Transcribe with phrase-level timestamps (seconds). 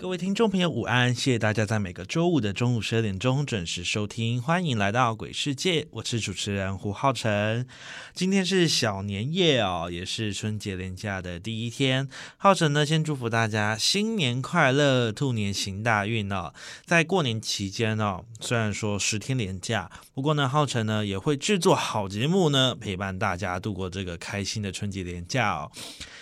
[0.00, 1.12] 各位听众朋友，午安！
[1.12, 7.66] 谢谢大家在每个周五的中午十二点钟准时收听，欢迎来到鬼世界，我是主持人胡浩辰。
[8.14, 12.08] 今天是小年夜哦，也是春节连假的第一天。
[12.36, 16.54] 浩辰呢，先祝福大家新年快乐，兔年行大运哦！
[16.86, 25.72] 在过年期间哦，虽然说十天连假，不过呢，浩辰呢也会制作好节目呢，陪伴大家度过这个开心的春节连假哦。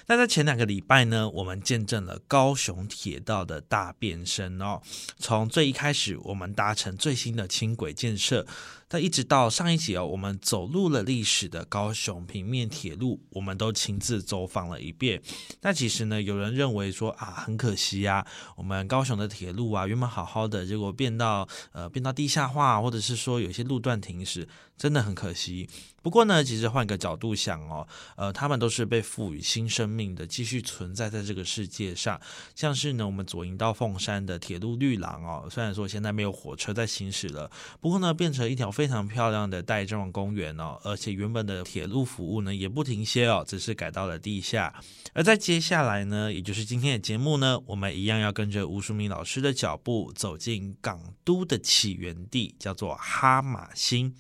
[0.09, 4.81] 那在前两个礼拜呢，我们见证了高雄铁道的大变身哦。
[5.19, 8.47] 从最一开始，我们搭乘最新的轻轨建设。
[8.89, 15.21] 但一直到上一集哦，我们走入了历史的高雄平面铁路，我们都亲自走访了一遍。
[15.63, 18.25] 那其实呢，有人认为说啊，很可惜呀，
[18.57, 24.47] 我们高雄的铁路啊，原本好好的，结果变到呃变到地下化，或者是说有些路段停驶，
[24.79, 25.69] 真的很可惜。
[26.01, 27.85] 不过呢，其实换个角度想哦，
[28.17, 32.21] 呃，他们都是被赋予新生命的，继续存在在这个世界上。
[32.55, 38.71] 像是呢，我们左营到凤山的铁路绿廊哦，虽然说现在没有火车在行驶了，不过呢，变成一条。
[38.77, 44.75] 非常漂亮的带状公园哦，而且原本的铁路服务呢也不停歇哦，只是改到了地下。
[45.15, 54.15] 而在接下来呢，也就是今天的节目呢，我们一样要跟着吴淑敏老师的脚步，走进港都的起源地，叫做哈马星。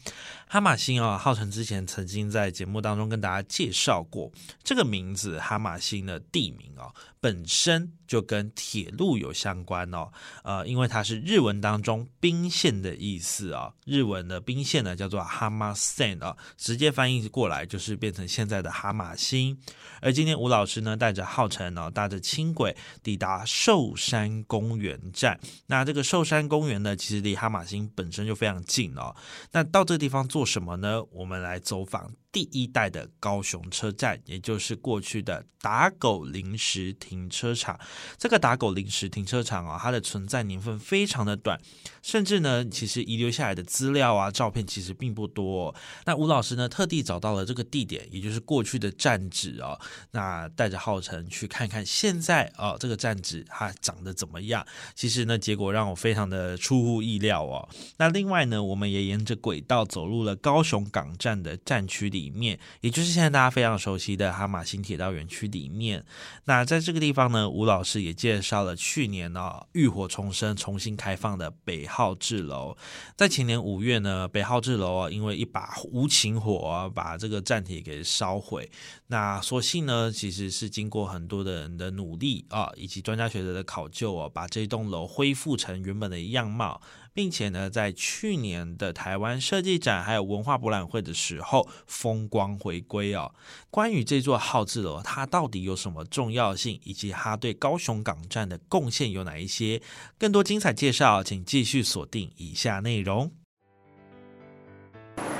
[0.48, 4.32] 哈马星啊，浩辰之前曾经在节目当中跟大家介绍过
[4.64, 6.94] 这个名字，哈马星的地名哦。
[7.18, 10.12] 本身就跟铁路有相关哦，
[10.44, 19.58] 呃，因为它是日文当中兵线的意思啊，日文的兵线呢叫做哈马线啊，直接翻译过来就是变成现在的哈马星。
[20.00, 25.38] 而今天吴老师呢带着浩辰呢，搭着轻轨抵达寿山公园站。
[25.66, 29.14] 那这个寿山公园呢，其实离哈马星本身就非常近哦。
[29.50, 31.02] 那到这个地方做什么呢？
[31.10, 32.12] 我们来走访。
[32.36, 37.80] 第一代的高雄车站，也就是过去的打狗临时停车场。
[38.18, 41.58] 这个打狗临时停车场啊，它的存在年份非常的短，
[42.02, 45.74] 甚至呢，其实遗留下来的资料啊、照片其实并不多。
[46.04, 49.80] 那吴老师呢，特地找到了这个地点，也就是过去的站址啊。
[50.10, 54.66] 那带着浩辰去看看现在啊，这个站址它长得怎么样？
[54.94, 57.66] 其实呢，结果让我非常的出乎意料哦。
[57.96, 62.25] 那另外呢，我们也沿着轨道走入了高雄港站的站区里。
[62.26, 66.04] 里面，也就是现在大家非常熟悉的哈马新铁道园区里面。
[66.46, 72.76] 那在这个地方呢，吴老师也介绍了去年呢浴火重生、重新开放的北号志楼。
[73.16, 78.68] 在前年五月呢，北号志楼啊，因为一把无情火啊，把这个站体给烧毁。
[79.06, 86.80] 那所幸呢，其实是经过很多的人的努力啊，以及专家学者的考究啊，把这栋楼恢复成原本的样貌。
[87.16, 93.32] 并且呢，在去年的台湾设计展还有文化博览会的时候，风光回归哦。
[93.70, 99.80] 关于这座号字楼，它到底有什么重要性，以及它对高雄港站的贡献有哪一些？
[100.18, 103.32] 更多精彩介绍，请继续锁定以下内容。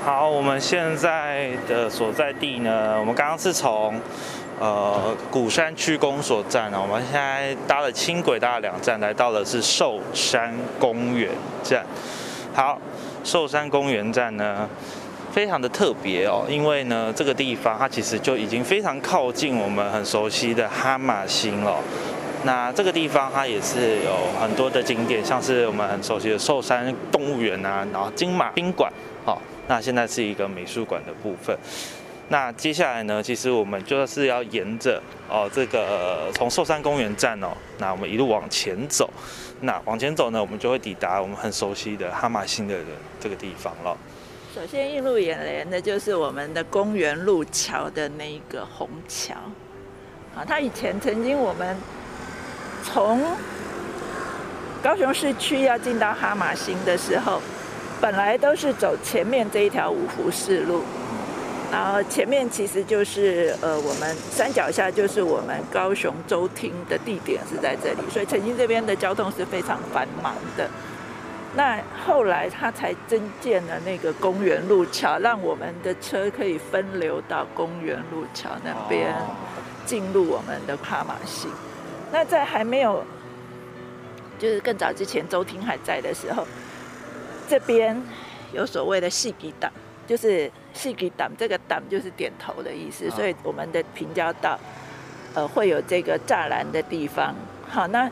[0.03, 4.01] 好，我们现在的所在地呢，我们刚刚是从。
[4.59, 11.29] 呃，鼓山区公所站呢，我们现在搭了轻轨，搭了两站，来到的是寿山公园
[11.61, 11.85] 站。
[12.55, 12.79] 好，
[13.23, 14.67] 寿山公园站呢，
[15.31, 21.77] 非常的特别哦，因为呢，这个地方它其实就已经非常靠近我们很熟悉的哈马星了。
[22.43, 28.91] 那这个地方它也是有很多的景点，像是我们很熟悉的寿山动物园啊，然后金马宾馆，
[29.23, 31.55] 好，那现在是一个美术馆的部分。
[32.29, 33.23] 那接下来呢？
[33.23, 37.47] 其实我们就是要沿着哦，这个从寿山公园站哦，
[37.77, 39.09] 那我们一路往前走。
[39.61, 42.75] 那往前走呢，我们就会抵达我们很熟悉的哈马星的
[43.19, 43.97] 这个地方了。
[44.53, 49.33] 首先映入眼帘的就是我们的公园路桥的那一个虹桥
[50.35, 51.77] 啊，它以前曾经我们
[52.83, 53.23] 从
[54.83, 57.41] 高雄市区要进到哈马星的时候，
[58.01, 60.83] 本来都是走前面这一条五福四路，
[61.71, 70.69] 然后前面其实就是呃我们山脚下就是我们高雄州厅的地点是在这里，所以曾经这边的交通是非常繁忙的。
[71.55, 79.13] 那后来他才增建了那个公园路桥，让我们的车可以分流到公园路桥那边
[79.85, 81.47] 进入我们的帕马西。
[82.11, 83.03] 那在还没有，
[84.37, 86.45] 就是更早之前周厅还在的时候，
[87.49, 88.01] 这边
[88.53, 89.71] 有所谓的细吉党，
[90.05, 94.57] 就是细吉党，这个党就是点头的意思，所以我们的平交道，
[95.33, 97.35] 呃，会有这个栅栏的地方。
[97.67, 98.09] 好，那。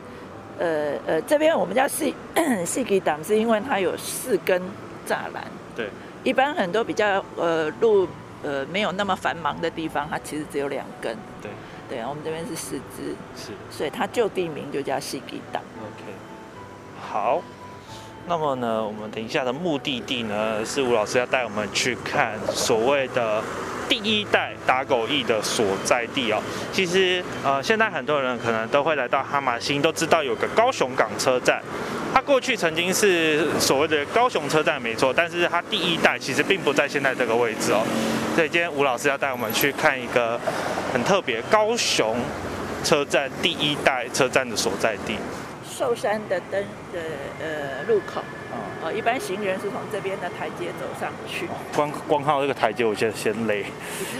[0.58, 2.14] 呃呃，这边我们叫细
[2.64, 4.58] 细给党，是因为它有四根
[5.06, 5.44] 栅栏。
[5.74, 5.90] 对。
[6.24, 8.08] 一般很多比较呃路
[8.42, 11.14] 呃没有那么繁忙的地方，它其实只有两根。
[11.42, 11.50] 对。
[11.90, 13.14] 对啊，我们这边是四支。
[13.36, 13.52] 是。
[13.70, 15.62] 所以它就地名就叫细给党。
[15.82, 16.04] OK。
[17.02, 17.42] 好。
[18.28, 23.42] 那么呢，我们等一下的目的地呢，是吴老师要带我们去看所谓的。
[23.88, 26.42] 第一代打狗驿的所在地哦，
[26.72, 31.62] 其实呃，现在很多人可能都会来到哈马星，都知道有个高雄港车站，
[32.12, 37.86] 它过去曾经是所谓的高雄车站没错，但是它第一代其实并不在现在这个位置哦，
[38.34, 40.36] 所以今天吴老师要带我们去看一个
[40.92, 42.16] 很特别高雄
[42.82, 45.16] 车站第一代车站的所在地。
[45.76, 47.00] 寿山的灯的
[47.38, 48.22] 呃入口，
[48.82, 51.46] 哦，一般行人是从这边的台阶走上去。
[51.74, 53.66] 光光靠这个台阶，我现在先累。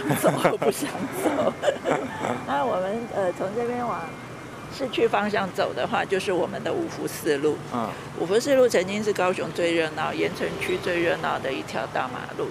[0.06, 0.90] 不想走，不想
[1.24, 1.52] 走。
[2.46, 4.02] 那我们呃从这边往
[4.76, 7.56] 市区方向走的话，就是我们的五福四路。
[7.72, 7.88] 嗯，
[8.20, 12.48] 五福四路曾经是高雄最热闹、盐城区最热闹的一条大马路。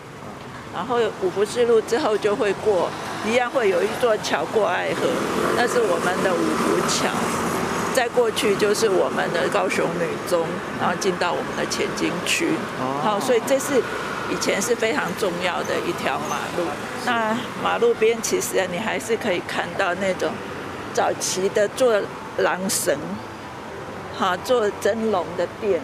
[0.73, 2.89] 然后五福四路之后就会过，
[3.27, 5.07] 一样会有一座桥过爱河，
[5.55, 7.13] 那是我们的五福桥。
[7.95, 10.45] 再过去就是我们的高雄女中，
[10.81, 12.51] 然后进到我们的前进区。
[13.01, 13.81] 好，所以这是
[14.29, 16.67] 以前是非常重要的一条马路。
[17.05, 20.29] 那马路边其实你还是可以看到那种
[20.93, 22.01] 早期的做
[22.39, 22.99] 狼绳、
[24.19, 25.79] 哈做蒸笼的店。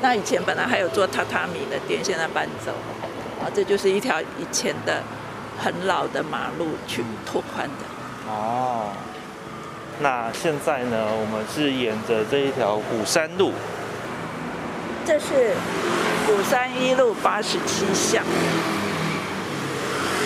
[0.00, 3.44] 那以前本来还有做榻榻米的店，现在搬走了。
[3.44, 5.02] 啊，这就是一条以前的
[5.58, 8.30] 很老的马路去拓宽的。
[8.30, 8.92] 哦。
[9.98, 11.06] 那现在呢？
[11.10, 13.52] 我们是沿着这一条虎山路，
[15.06, 15.54] 这是
[16.26, 18.22] 虎山一路八十七巷，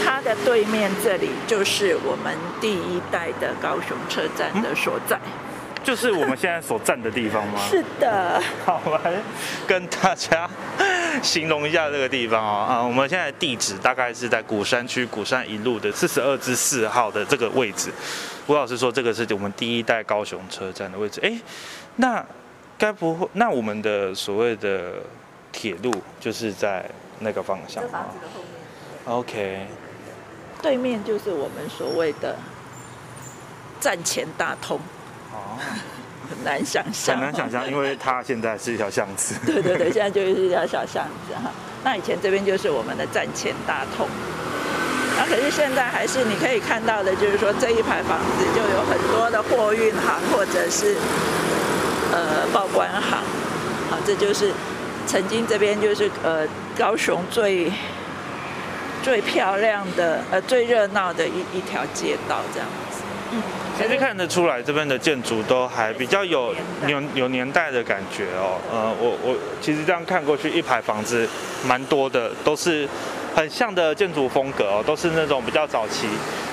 [0.05, 5.19] 它的对面这里就是我们第一代的高雄车站的所在。
[5.83, 7.61] 就是我们现在所站的地方吗？
[7.71, 8.43] 是的。
[8.67, 9.13] 好，来
[9.67, 10.51] 跟大家
[11.23, 12.67] 形容一下这个地方哦。
[12.69, 17.91] 啊，我们现在地址大概是在鼓山区鼓山一路的四十二至四号的这个位置。
[18.47, 21.21] 吴老师说，这个是我们第一代高雄车站的位置。
[21.23, 21.41] 哎，
[21.97, 22.25] 那
[22.79, 24.95] 该不会，那我们的所谓的
[25.53, 26.85] 铁路就是在
[27.21, 29.19] 那个方向房子的后面。
[29.19, 29.67] OK。
[30.63, 32.37] 对面就是我们所谓的
[33.81, 34.79] 站前大通。
[35.33, 35.57] 哦，
[36.31, 39.35] 很难想象，很难想象，因为它现在是一条巷子。
[39.45, 41.51] 对对对，现在就是一条小巷子哈。
[41.83, 44.07] 那以前这边就是我们的站前大通，
[45.19, 50.97] 那可是现在还是你可以看到的，就是说这一排房子就有很多的货运行或者是
[52.13, 53.19] 呃报关行，
[53.91, 54.53] 好，这就是
[55.07, 56.47] 曾经这边就是呃
[56.79, 57.73] 高雄最
[59.03, 63.01] 最漂亮的呃最热闹的一一条街道这样子，
[63.33, 63.43] 嗯。
[63.79, 66.55] 其实看得出来，这边的建筑都还比较有
[66.87, 68.61] 有有年代的感觉哦。
[68.71, 71.27] 呃，我我其实这样看过去，一排房子
[71.67, 72.87] 蛮多的，都是
[73.35, 76.07] 很像的建筑风格哦，都是那种比较早期、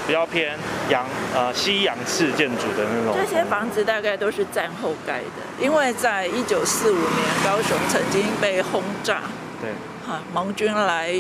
[0.08, 0.58] 比较偏
[0.90, 1.06] 洋
[1.36, 3.14] 呃西洋式建筑的那种。
[3.14, 9.24] 这些房子大概都是战后盖的，因为在一九四五年高雄曾经被轰炸，
[9.62, 9.72] 对，
[10.08, 11.14] 哈，盟军来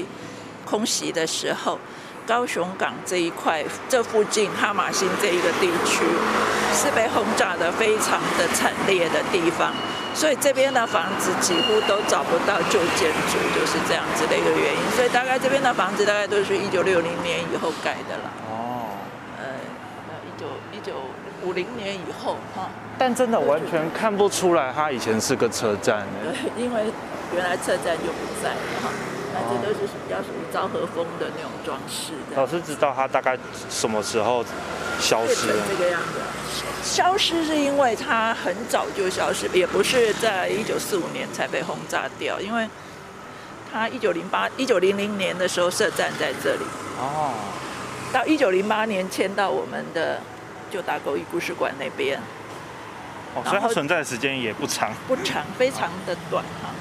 [0.64, 1.78] 空袭的时候。
[2.28, 6.04] 高雄港这一块，这附近哈马星这一个地区，
[6.74, 9.72] 是被轰炸的非常的惨烈的地方，
[10.14, 14.92] 所以这边的房子几乎都找不到旧建筑，就是这样子的一个原因。
[14.94, 18.32] 所以大概这边的房子大概都是一九六零年以后盖的了。
[18.52, 18.90] 哦，
[19.40, 19.46] 呃，
[20.28, 20.94] 一九一九
[21.44, 22.70] 五零年以后哈。
[23.00, 26.06] 但真的完全看不出来，它以前是个车站。
[26.22, 26.92] 对，因为
[27.34, 28.90] 原来车站就不在了哈。
[29.50, 32.14] 这都是比较属于昭和风的那种装饰。
[32.36, 33.38] 老师知道它大概
[33.70, 34.44] 什么时候
[35.00, 35.48] 消失？
[35.68, 36.20] 这个样子，
[36.84, 42.68] 消失是因为它很早就消失，也不是在一九四五年才被轰炸掉，因为
[43.72, 46.66] 它一九零八、一九零零年的时候设站在这里。
[47.00, 47.34] 哦。
[48.14, 50.22] 到一九零八年迁到我们的
[50.72, 52.18] 旧大沟一故事馆那边。
[53.36, 54.94] 哦，所以它存在的时间也不长。
[55.08, 56.72] 不长，非常的短哈。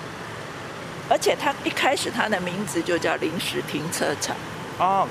[1.09, 4.35] 而且它一开始它的名字就叫临时停车场。
[4.79, 5.07] 哦，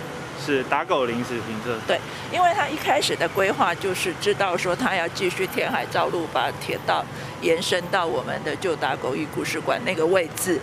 [0.46, 1.78] 是打狗临时停车。
[1.88, 2.00] 对，
[2.32, 7.04] 因为它一开始的规划就是知道说它要继续填海造路，把铁道
[7.42, 10.60] 延伸到我们的旧打狗驿故事馆那个位置。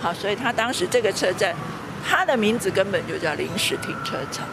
[0.00, 1.54] 好，所以它当时这个车站，
[2.06, 4.46] 它的名字根本就叫临时停车场。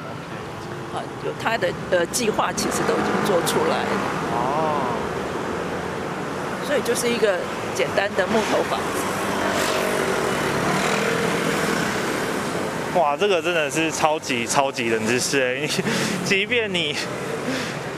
[0.94, 3.89] 好，有它的呃计划其实都已经做出来了。
[4.34, 4.98] 哦。
[6.68, 7.39] 所以就是一个
[7.74, 9.00] 简单的木头房子。
[12.95, 15.65] 哇，这个真的是超级超级冷知识哎！
[16.25, 16.93] 即便你，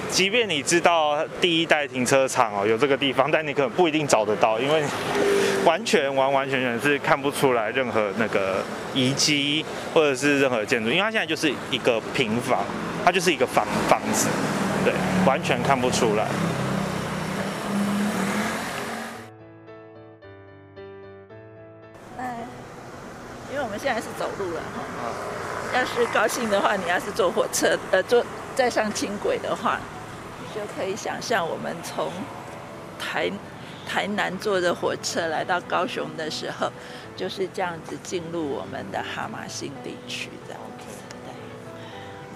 [0.08, 4.84] 即便你知道第一代停车场哦有这个地方，但你可能不一定找得到，因为
[5.66, 12.60] 完全完完全全是看不出来任何那个遗迹或者是任何建筑，因为它现在就是一个平房，
[13.04, 14.28] 它就是一个房房子，
[14.86, 14.94] 对，
[15.26, 16.28] 完全看不出来。
[24.44, 24.84] 路了哈，
[25.74, 28.24] 要是高兴的话，你要是坐火车，呃，坐
[28.56, 29.80] 再上轻轨的话，
[30.40, 32.12] 你就可以想象我们从
[33.00, 33.32] 台
[33.88, 36.70] 台南坐着火车来到高雄的时候，
[37.16, 40.56] 就是这样子进入我们的哈马新地区的。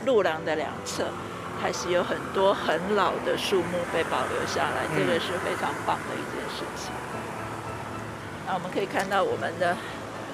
[0.05, 1.07] 路廊的两侧
[1.61, 6.93] 还是有很多很老的树木被保留下来，这个是非常棒的一件事情。
[8.47, 9.75] 那我们可以看到我们的。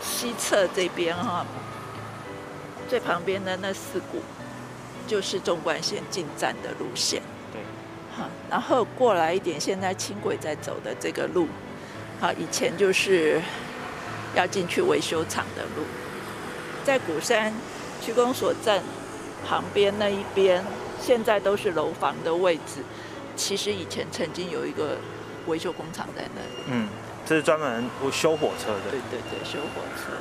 [0.05, 1.45] 西侧这边哈，
[2.89, 4.21] 最旁边的那四股
[5.07, 7.21] 就是纵贯线进站的路线。
[7.51, 7.61] 对，
[8.15, 11.47] 好，然后过来一点，现在轻轨在走的这个路，
[12.19, 13.41] 好，以前就是
[14.35, 15.85] 要进去维修厂的路。
[16.83, 17.53] 在鼓山
[18.01, 18.81] 区公所站
[19.47, 20.63] 旁边那一边，
[21.01, 22.83] 现在都是楼房的位置。
[23.35, 24.97] 其实以前曾经有一个
[25.47, 26.63] 维修工厂在那里。
[26.67, 26.87] 嗯。
[27.25, 28.91] 这是专门修火车的。
[28.91, 30.11] 对对对，修火车。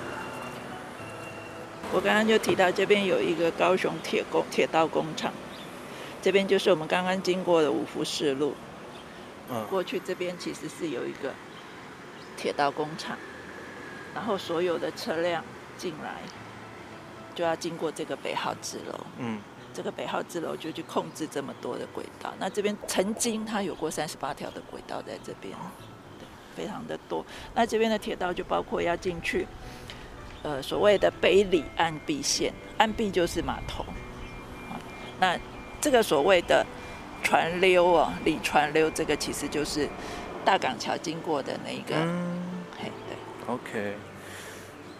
[1.94, 5.30] 我刚刚就提到这边有一个高雄铁工铁道工厂，
[6.22, 8.54] 这边就是我们刚刚经过的五福四路。
[9.50, 9.66] 嗯。
[9.68, 11.34] 过去这边其实是有一个
[12.36, 13.18] 铁道工厂，
[14.14, 15.44] 然后所有的车辆
[15.76, 16.22] 进来
[17.34, 18.98] 就要经过这个北号支楼。
[19.18, 19.40] 嗯。
[19.74, 22.32] 这个北号支楼就去控制这么多的轨道。
[22.38, 25.54] 那这边曾经它有过三十八条的轨道在这边。
[26.54, 29.46] 非常的多，那这边的铁道就包括要进去，
[30.42, 33.84] 呃，所谓的北里岸壁线，岸壁就是码头，
[35.20, 35.38] 那
[35.80, 36.64] 这个所谓的
[37.22, 39.88] 船溜哦，里船溜，这个其实就是
[40.44, 43.94] 大港桥经过的那一个，嗯，嘿，对，OK，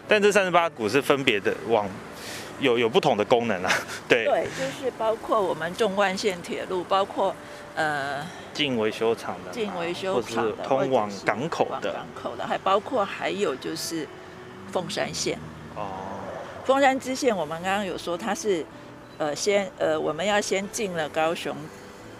[0.07, 1.87] 但这三十八股是分别的往
[2.59, 3.71] 有有不同的功能啊，
[4.07, 7.35] 对，对，就是包括我们纵贯线铁路，包括。
[7.75, 8.23] 呃，
[8.53, 14.07] 进维修厂的，进维修厂的，通往港口的，港口的，还包括还有就是
[14.73, 15.37] 凤山线。
[15.75, 15.87] 哦，
[16.65, 18.65] 凤山支线，我们刚刚有说它是，
[19.19, 21.55] 呃，先呃，我们要先进了高雄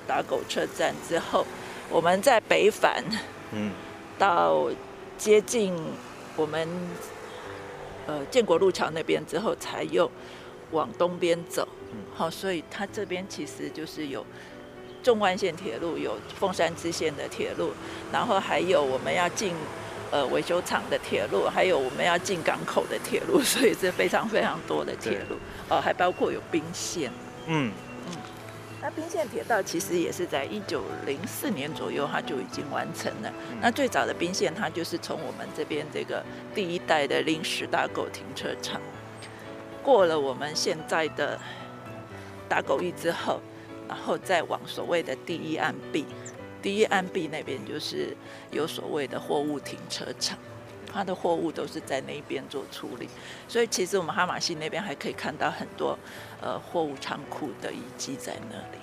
[0.08, 1.46] 打狗车站之后，
[1.90, 3.04] 我们在北返，
[3.52, 3.72] 嗯，
[4.20, 4.70] 到
[5.18, 5.76] 接近
[6.36, 6.70] 我们
[8.06, 10.10] 呃建国路桥那边之后，才又
[10.72, 11.68] 往东边走。
[11.92, 14.24] 嗯，好，所以它这边其实就是有。
[15.04, 17.74] 纵贯线铁路有凤山支线的铁路，
[18.10, 19.54] 然后还有我们要进
[20.14, 25.36] 呃维修厂的铁路，还有我们要进港口的铁路， 所以是非常非常多的铁路。
[25.70, 27.12] 哦，还包括有兵线。
[27.48, 27.72] 嗯
[28.06, 28.16] 嗯，
[28.80, 33.34] 那兵线铁道其实也是在一九零四年左右，它就已经完成了。
[33.60, 38.80] 那最早的兵线，它就是从我们这边这个第一代的临时大狗停车场，
[39.82, 41.40] 过了我们现在的
[42.48, 43.42] 打狗驿之后。
[43.86, 46.06] 然后再往所谓的第一岸壁，
[46.64, 48.16] 第一岸壁那边就是
[48.50, 50.38] 有所谓的货物停车场，
[50.92, 53.10] 它的货物都是在那边做处理，
[53.50, 56.00] 所以其实我们哈马星那边还可以看到很多
[56.42, 58.80] 呃货物仓库的遗迹在那里。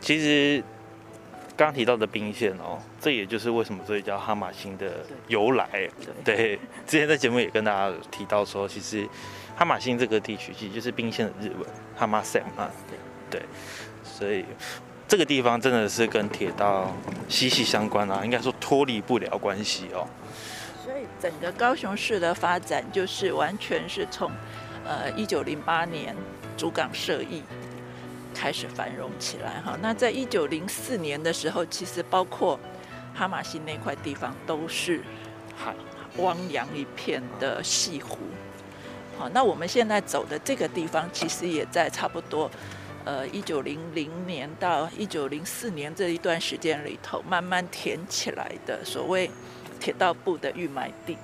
[0.00, 0.62] 其实
[1.56, 5.88] 刚提到的兵线哦，这也就是为什么这里叫哈马星的由来。
[6.24, 9.08] 对，之前在节目也跟大家提到说，其实
[9.56, 11.64] 哈马星这个地区其实就是兵线的日文
[11.96, 12.70] 哈马线啊。
[13.30, 13.42] 对，
[14.04, 14.44] 所以
[15.08, 16.92] 这个地方真的是跟铁道
[17.28, 20.06] 息息相关啊，应该说脱离不了关系哦。
[20.84, 24.30] 所以整个高雄市的发展就是完全是从
[24.84, 26.14] 呃一九零八年
[26.56, 27.42] 主港设议
[28.34, 29.78] 开始繁荣起来哈。
[29.80, 32.58] 那在一九零四年的时候，其实包括
[33.14, 35.00] 哈马西那块地方都是
[35.56, 35.72] 海
[36.16, 38.18] 汪洋一片的西湖。
[39.16, 42.50] 好，那我们现在走的这个地方，其实也在差不多。
[43.06, 49.30] 呃，一九零零年到一九零四年这一段时间里头，慢慢填起来的所谓
[49.78, 51.16] 铁道部的预埋地。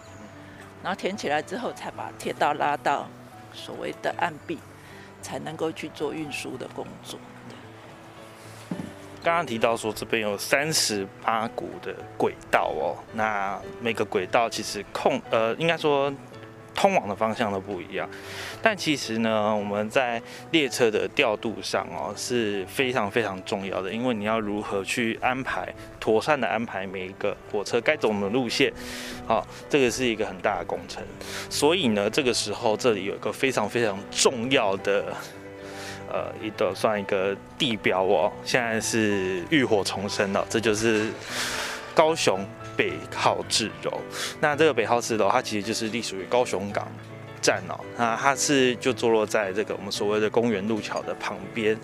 [0.81, 3.09] 然后填起来之后才把铁道拉到
[3.53, 4.59] 所谓的岸壁，
[5.21, 7.19] 才能够去做运输的工作。
[9.25, 16.12] 刚刚提到说这边有三十八股的轨道哦，那每个轨道其实控呃，应该说
[16.75, 18.09] 通往的方向都不一样。
[18.61, 28.73] 但其实呢，我们在列车的调度上哦是非常非常重要的，因为你要如何去安排妥善的安排每一个火车该走的路线，
[29.26, 31.02] 好，这个是一个很大的工程。
[31.50, 35.05] 所以呢，这个时候这里有一个非常非常重要的。
[36.14, 41.11] 呃，一个算一个地标哦，现在是浴火重生了，这就是
[41.95, 42.45] 高雄
[42.76, 44.00] 北号志楼。
[44.41, 46.87] 那这个北号志楼，它其实就是隶属于高雄港
[47.41, 51.79] 站哦，那它是就坐落在这个我们所谓的公园路桥的旁边。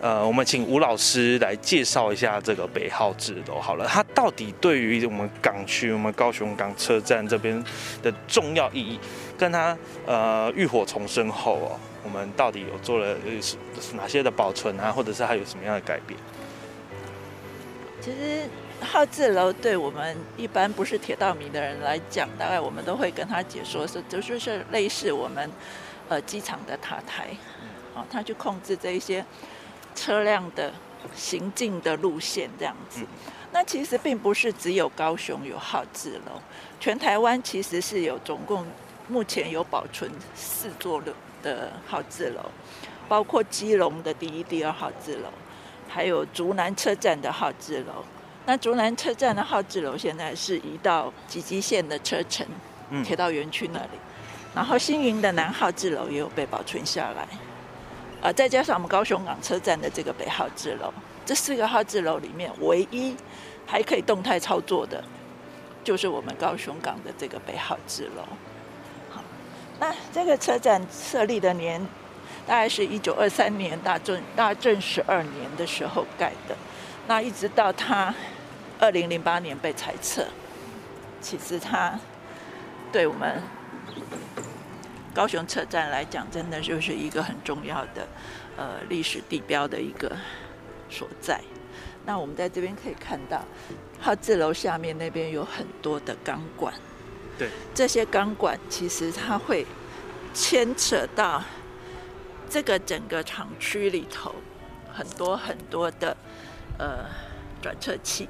[0.00, 7.64] 呃，我们请吴老师来介绍一下这个北号志楼好了，它到底对于我们港区、我们高雄港车站这边
[8.00, 9.00] 的重要意义，
[9.36, 9.76] 跟它
[10.06, 11.80] 呃浴火重生后哦。
[12.04, 16.18] 我们到底有做了是哪些的保存啊，或者是它有什么样的改变？
[18.00, 18.48] 其实
[18.80, 25.50] 号志楼对我们一般不是铁道迷的人来讲，大概我们都会跟他解说是，就是是类似我们
[26.08, 27.28] 呃机场的塔台，
[27.94, 29.24] 啊，它去控制这一些
[29.94, 30.72] 车辆的
[31.14, 33.04] 行进的路线这样子。
[33.52, 36.40] 那其实并不是只有高雄有号志楼，
[36.78, 38.66] 全台湾其实是有总共
[39.08, 41.12] 目前有保存四座的。
[41.40, 42.50] 的号字楼，
[43.08, 45.28] 包括基隆的第一、第二号字楼，
[45.88, 48.04] 还有竹南车站的号字楼。
[48.48, 52.46] 那竹南车站的号字楼现在是移到吉吉线的车城
[53.04, 53.90] 铁道园区那里。
[54.54, 57.28] 然后新营的南号字楼也有被保存下来。
[58.22, 60.90] 呃，再加上我们高雄港车站的这个北号字楼，
[61.26, 63.14] 这四个号字楼里面唯一
[63.66, 65.04] 还可以动态操作的，
[65.84, 68.22] 就是我们高雄港的这个北号字楼。
[69.78, 71.78] 那这个车站设立的年，
[72.46, 76.56] 大概是一九二三年大正大正十二年的时候盖的，
[77.06, 78.12] 那一直到它
[78.78, 80.26] 二零零八年被裁撤，
[81.20, 81.98] 其实它
[82.92, 83.42] 对我们
[85.12, 88.06] 高雄车站来讲，真的就是一个很重要的
[88.56, 90.16] 呃历史地标的一个
[90.88, 91.40] 所在。
[92.06, 93.44] 那我们在这边可以看到，
[94.00, 96.72] 号字楼下面那边有很多的钢管。
[97.36, 99.66] 对，这些钢管其实它会
[100.32, 101.42] 牵扯到
[102.48, 104.34] 这个整个厂区里头
[104.92, 106.16] 很多很多的
[106.78, 107.04] 呃
[107.60, 108.28] 转车器，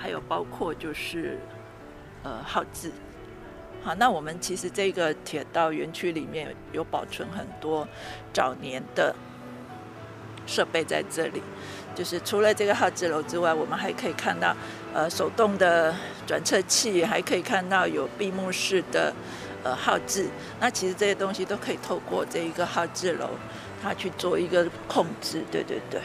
[0.00, 1.38] 还有包括就是
[2.22, 2.90] 呃耗资。
[3.82, 7.86] 好，那我们其实这个铁道园区里面有保存很多
[8.32, 9.14] 早年的
[10.46, 11.42] 设备在这里。
[11.94, 14.54] 就是除了这个号字楼之外，我们还可以看到，
[14.94, 15.94] 呃，手动的
[16.26, 19.12] 转车器，还可以看到有闭幕式的，
[19.64, 20.28] 呃，号字。
[20.60, 23.30] 那其实这些东西都可以透过这一个号字楼，
[23.82, 25.42] 它去做一个控制。
[25.50, 26.00] 对对对。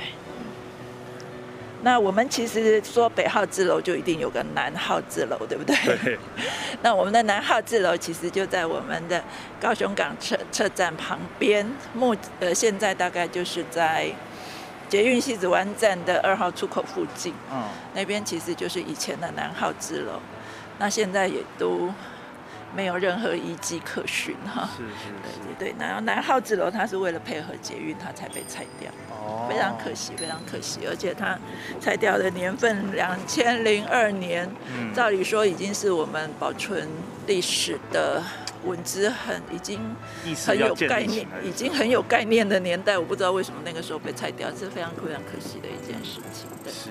[1.85, 5.75] 那我们其实说北号字楼就一定有个南号字楼，对不对？
[6.03, 6.17] 对。
[6.81, 9.23] 那我们的南号字楼其实就在我们的
[9.61, 14.09] 高雄港车车站旁边，目呃现在大概就是在。
[14.87, 17.63] 捷运西子湾站的二号出口附近，嗯，
[17.95, 20.21] 那边其实就是以前的南号支楼，
[20.77, 21.91] 那现在也都
[22.75, 24.69] 没有任何遗迹可循哈。
[24.75, 24.91] 是是
[25.33, 25.39] 是。
[25.57, 28.91] 对对然后南号子楼它是为了配合捷运，它才被拆掉。
[29.09, 29.47] 哦。
[29.49, 31.37] 非常可惜，非常可惜，而且它
[31.79, 34.49] 拆掉的年份两千零二年，
[34.93, 36.87] 照理说已经是我们保存
[37.27, 38.21] 历史的。
[38.65, 39.79] 文字很已经
[40.43, 46.49] 很有概念，已经很有概念的年代，我不知道为什么那个时候被拆掉，是非常非常可惜的一件事情。
[46.65, 46.89] 是，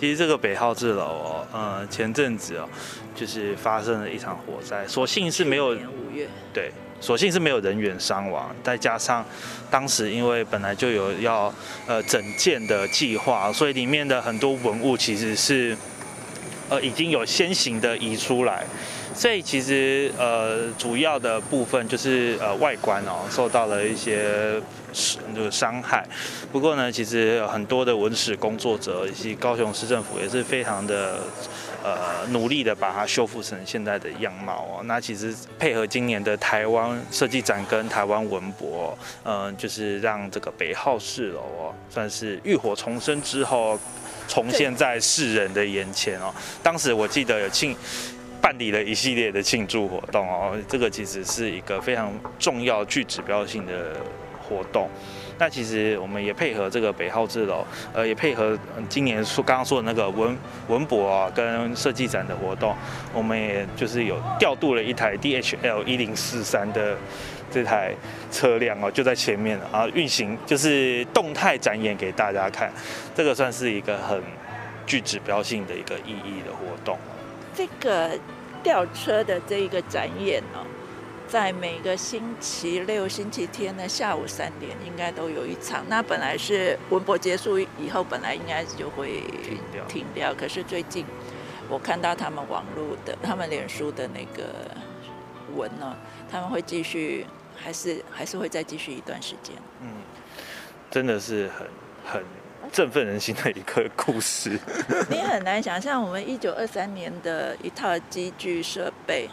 [0.00, 2.66] 其实这个北号字楼哦，呃，前阵子哦，
[3.14, 9.22] 就是发生了一场火灾，所幸是没有五月，对，所幸是没有人员伤亡，再加上
[9.70, 11.54] 当时因为本来就有要
[11.86, 15.76] 呃整建的计划，所以里面的很多文物其实是
[16.70, 18.64] 呃已经有先行的移出来。
[19.12, 24.58] 所以其实呃主要的部分就是呃外观哦受到了一些
[25.34, 26.06] 这个伤害，
[26.50, 31.20] 不过呢其实很多的文史工作者以及高雄市政府也是非常的
[31.82, 34.82] 呃努力的把它修复成现在的样貌哦。
[34.84, 43.78] 那其实配合今年的台湾设计展跟台湾文博，嗯就是让这个北号市楼哦算是浴火重生之后
[44.28, 46.34] 重现在世人的眼前哦。
[46.62, 47.76] 当时我记得有庆。
[48.42, 53.94] 办理了一系列的庆祝活动哦，这个其实是一个非常重要、具指标性的
[54.50, 54.90] 活动。
[55.38, 58.58] 那其实我们也配合这个北浩智楼，呃，也配合
[58.90, 60.36] 今年说刚刚说的那个文
[60.68, 62.76] 文博啊跟设计展的活动，
[63.14, 66.94] 我们也就是有调度了一台 DHL 一零四三的
[67.50, 67.94] 这台
[68.30, 72.70] 车辆哦，就在前面啊，运行就是动态展演给大家看，
[73.14, 74.22] 这个算是一个很
[74.84, 76.98] 具指标性的一个意义的活动。
[77.54, 78.10] 这个
[78.62, 80.66] 吊车的这一个展演哦。
[81.30, 85.84] 在每个星期六、星期天的下午三点，应该都有一场。
[85.88, 89.84] 那本来是文博结束以后，本来应该就会停掉。
[89.86, 90.34] 停掉。
[90.34, 91.06] 可是最近
[91.68, 94.74] 我看到他们网络的、他们脸书的那个
[95.54, 95.96] 文呢，
[96.28, 99.54] 他们会继续，还是还是会再继续一段时间。
[99.82, 99.88] 嗯，
[100.90, 101.68] 真的是很
[102.04, 102.24] 很
[102.72, 104.58] 振奋人心的一个故事。
[105.08, 109.30] 你很难想象，我们一九二三年的一套机具设备。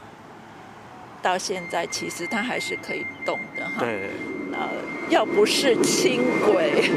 [1.22, 3.80] 到现在其实它还是可以动的哈。
[3.80, 4.10] 对。
[4.54, 4.70] 呃，
[5.10, 6.90] 要不是轻轨，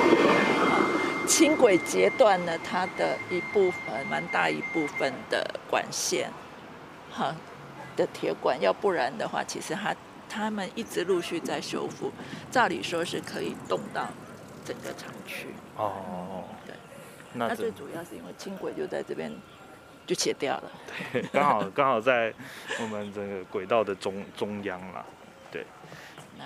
[1.26, 6.30] 轻轨截断了它的一部分，蛮大一部分的管线，
[7.10, 7.34] 哈
[7.96, 9.94] 的铁管，要不然的话，其实它
[10.28, 12.10] 他们一直陆续在修复，
[12.50, 14.08] 照理说是可以动到
[14.64, 15.48] 整个厂区。
[15.76, 16.44] 哦。
[16.64, 16.74] 对。
[17.34, 19.30] 那最主要是因为轻轨就在这边。
[20.10, 20.72] 就切掉了，
[21.12, 22.34] 对， 刚好刚好在
[22.80, 25.04] 我们这个轨道的中中央啦，
[25.52, 25.64] 对。
[26.36, 26.44] 那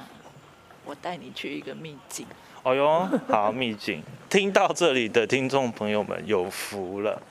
[0.84, 2.26] 我带你去一个秘境。
[2.62, 7.22] 哦哟，好秘境， 听到这里的听众朋友们有福了。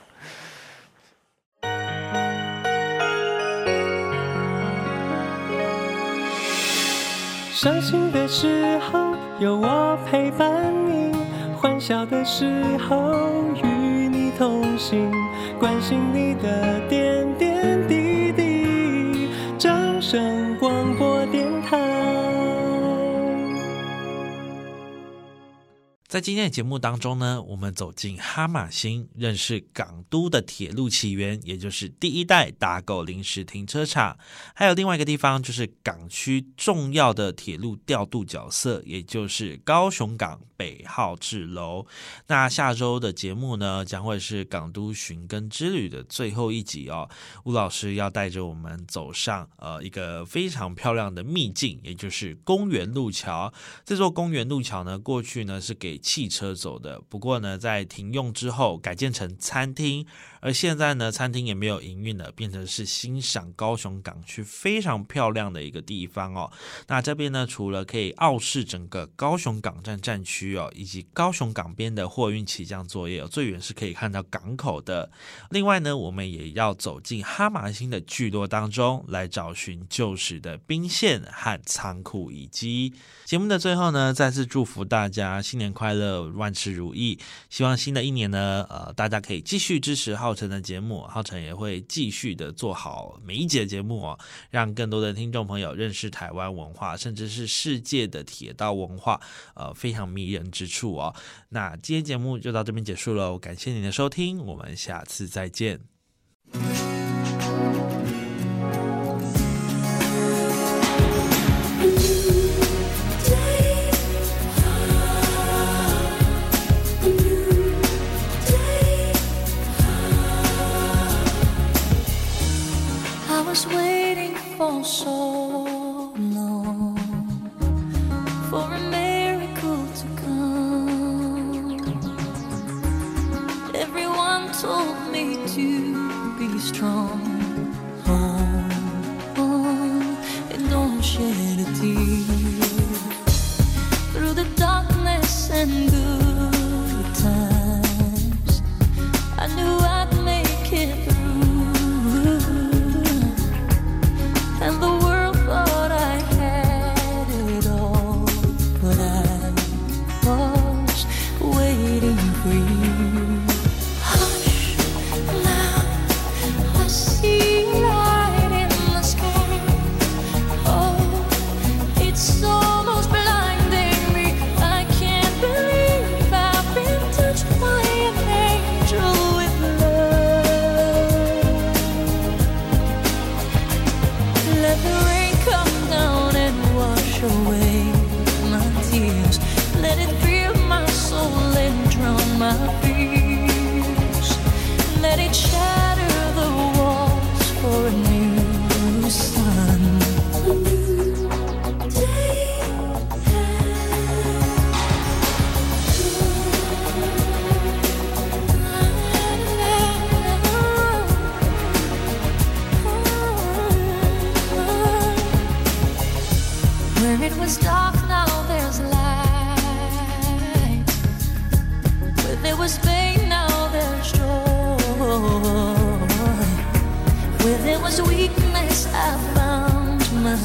[7.51, 11.15] 伤心的时候有我陪伴你，
[11.55, 13.13] 欢笑的时候
[13.53, 13.67] 与
[14.09, 15.22] 你同行。
[15.59, 17.92] 关心你的点点滴
[26.13, 34.15] 在今天的节目当中呢，我们走进哈马星，认识港都的铁路起源，也就是第一代打狗临时停车场。
[34.53, 41.87] 还有另外一个地方，就是港区重要的铁路调度角色，也就是高雄港北号志楼。
[42.27, 47.09] 那下周的节目呢，将会是港都寻根之旅的最后一集哦。
[47.45, 53.51] 吴老师要带着我们走上呃一个非常漂亮的秘境，也就是公园路桥。
[53.83, 60.05] 这座公园路桥呢，过去呢是给汽车走的，不过呢，在停用之后改建成餐厅。
[60.41, 66.51] 而现在呢，餐厅也没有营运了，变成是欣赏高雄港区非常漂亮的一个地方哦。
[66.87, 75.09] 那这边呢，除了可以傲视整个高雄港站站区哦，以及高雄港边的货运起降作业哦，最远是可以看到港口的。
[75.49, 82.93] 另外呢，我们也要走进哈马星的聚落当中，来找寻旧时的兵线和仓库遗迹。
[83.23, 87.19] 节目的最后呢，再次祝福大家新年快乐，乐万事如意。
[87.49, 99.19] 希望新的一年呢，呃，大家可以继续支持浩辰的节目，浩辰也会继续的做好每一节节目哦，让更多的听众朋友认识台湾文化，甚至是世界的铁道文化，
[99.55, 101.15] 呃，非常迷人之处哦。
[101.49, 105.79] 那今天节目就到这边结束了，感谢您的收听，我们下次再见。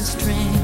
[0.09, 0.58] strength.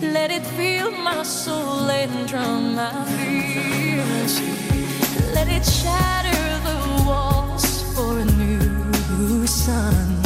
[0.00, 4.40] Let it fill my soul and drown my fears.
[5.34, 10.21] Let it shatter the walls for a new sun.